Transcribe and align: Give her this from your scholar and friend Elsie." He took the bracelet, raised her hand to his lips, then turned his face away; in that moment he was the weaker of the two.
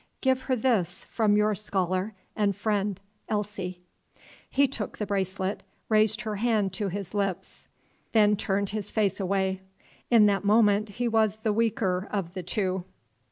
Give 0.19 0.41
her 0.49 0.55
this 0.55 1.05
from 1.11 1.37
your 1.37 1.53
scholar 1.53 2.15
and 2.35 2.55
friend 2.55 2.99
Elsie." 3.29 3.83
He 4.49 4.67
took 4.67 4.97
the 4.97 5.05
bracelet, 5.05 5.61
raised 5.89 6.21
her 6.21 6.37
hand 6.37 6.73
to 6.73 6.87
his 6.89 7.13
lips, 7.13 7.67
then 8.11 8.35
turned 8.35 8.71
his 8.71 8.89
face 8.89 9.19
away; 9.19 9.61
in 10.09 10.25
that 10.25 10.43
moment 10.43 10.89
he 10.97 11.07
was 11.07 11.35
the 11.43 11.53
weaker 11.53 12.07
of 12.09 12.33
the 12.33 12.41
two. 12.41 12.83